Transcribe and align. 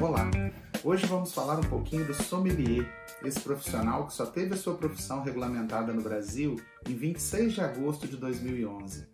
Olá! 0.00 0.30
Hoje 0.82 1.04
vamos 1.04 1.30
falar 1.34 1.58
um 1.58 1.68
pouquinho 1.68 2.06
do 2.06 2.14
sommelier, 2.14 2.90
esse 3.22 3.38
profissional 3.38 4.06
que 4.06 4.14
só 4.14 4.24
teve 4.24 4.54
a 4.54 4.56
sua 4.56 4.74
profissão 4.74 5.22
regulamentada 5.22 5.92
no 5.92 6.00
Brasil 6.00 6.56
em 6.88 6.94
26 6.94 7.52
de 7.52 7.60
agosto 7.60 8.08
de 8.08 8.16
2011. 8.16 9.06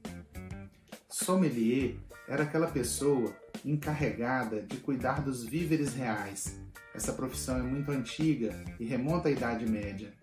Sommelier 1.09 1.97
era 2.29 2.45
aquela 2.45 2.69
pessoa 2.69 3.35
encarregada 3.65 4.63
de 4.63 4.77
cuidar 4.77 5.23
dos 5.23 5.43
víveres 5.43 5.93
reais. 5.93 6.61
Essa 6.95 7.13
profissão 7.13 7.59
é 7.59 7.63
muito 7.63 7.91
antiga 7.91 8.55
e 8.79 8.85
remonta 8.85 9.29
à 9.29 9.33
Idade 9.33 9.69
Média. 9.69 10.15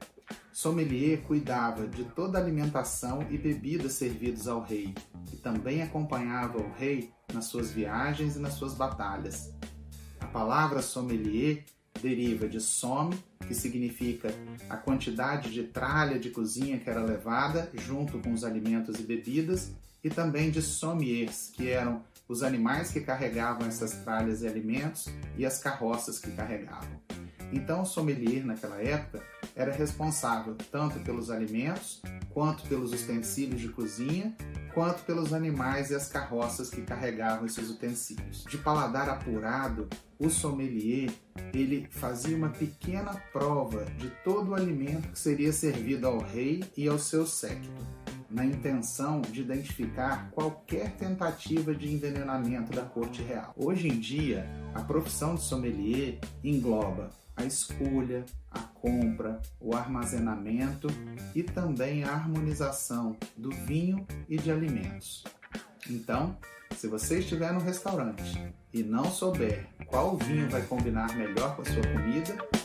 Sommelier 0.53 1.23
cuidava 1.23 1.85
de 1.87 2.05
toda 2.05 2.37
a 2.37 2.41
alimentação 2.41 3.27
e 3.29 3.37
bebidas 3.37 3.93
servidos 3.93 4.47
ao 4.47 4.61
rei 4.61 4.95
e 5.33 5.35
também 5.35 5.81
acompanhava 5.81 6.57
o 6.57 6.71
rei 6.71 7.11
nas 7.33 7.45
suas 7.47 7.69
viagens 7.69 8.37
e 8.37 8.39
nas 8.39 8.53
suas 8.53 8.73
batalhas. 8.73 9.51
A 10.23 10.27
palavra 10.27 10.81
sommelier 10.81 11.65
deriva 12.01 12.47
de 12.47 12.61
somme, 12.61 13.21
que 13.45 13.53
significa 13.53 14.33
a 14.69 14.77
quantidade 14.77 15.51
de 15.51 15.63
tralha 15.63 16.17
de 16.17 16.29
cozinha 16.29 16.79
que 16.79 16.89
era 16.89 17.03
levada 17.03 17.69
junto 17.73 18.19
com 18.19 18.31
os 18.31 18.45
alimentos 18.45 18.99
e 19.01 19.03
bebidas, 19.03 19.73
e 20.01 20.09
também 20.09 20.49
de 20.49 20.61
sommiers, 20.61 21.51
que 21.53 21.69
eram 21.69 22.01
os 22.27 22.41
animais 22.41 22.89
que 22.89 23.01
carregavam 23.01 23.67
essas 23.67 23.91
tralhas 23.95 24.41
e 24.41 24.47
alimentos 24.47 25.09
e 25.37 25.45
as 25.45 25.59
carroças 25.59 26.19
que 26.19 26.31
carregavam. 26.31 27.01
Então, 27.51 27.81
o 27.81 27.85
sommelier 27.85 28.45
naquela 28.45 28.81
época 28.81 29.21
era 29.53 29.73
responsável 29.73 30.55
tanto 30.71 31.01
pelos 31.01 31.29
alimentos, 31.29 32.01
quanto 32.29 32.63
pelos 32.63 32.93
utensílios 32.93 33.59
de 33.59 33.67
cozinha, 33.67 34.35
quanto 34.73 35.03
pelos 35.03 35.33
animais 35.33 35.91
e 35.91 35.95
as 35.95 36.07
carroças 36.09 36.69
que 36.69 36.81
carregavam 36.81 37.45
esses 37.45 37.69
utensílios. 37.69 38.43
De 38.45 38.57
paladar 38.57 39.09
apurado, 39.09 39.87
o 40.19 40.29
sommelier 40.29 41.11
ele 41.53 41.87
fazia 41.91 42.35
uma 42.35 42.49
pequena 42.49 43.13
prova 43.31 43.85
de 43.97 44.09
todo 44.23 44.51
o 44.51 44.55
alimento 44.55 45.09
que 45.09 45.19
seria 45.19 45.53
servido 45.53 46.07
ao 46.07 46.19
rei 46.19 46.63
e 46.75 46.87
ao 46.87 46.97
seu 46.97 47.25
séquito 47.25 48.02
na 48.33 48.43
intenção 48.43 49.21
de 49.21 49.41
identificar 49.41 50.31
qualquer 50.31 50.95
tentativa 50.95 51.73
de 51.73 51.93
envenenamento 51.93 52.71
da 52.71 52.81
corte 52.81 53.21
real. 53.21 53.53
Hoje 53.55 53.87
em 53.87 53.99
dia, 53.99 54.49
a 54.73 54.81
profissão 54.81 55.35
de 55.35 55.41
sommelier 55.41 56.19
engloba 56.43 57.11
a 57.35 57.45
escolha, 57.45 58.25
a 58.51 58.59
compra, 58.59 59.39
o 59.59 59.75
armazenamento 59.75 60.87
e 61.35 61.43
também 61.43 62.03
a 62.03 62.11
harmonização 62.11 63.15
do 63.37 63.51
vinho 63.51 64.05
e 64.27 64.37
de 64.37 64.51
alimentos. 64.51 65.23
Então, 65.89 66.35
se 66.75 66.87
você 66.87 67.19
estiver 67.19 67.53
no 67.53 67.59
restaurante 67.59 68.53
e 68.73 68.81
não 68.81 69.05
souber 69.05 69.67
qual 69.85 70.17
vinho 70.17 70.49
vai 70.49 70.63
combinar 70.63 71.15
melhor 71.15 71.55
com 71.55 71.61
a 71.61 71.65
sua 71.65 71.83
comida. 71.83 72.62